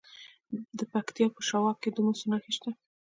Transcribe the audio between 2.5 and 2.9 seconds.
شته.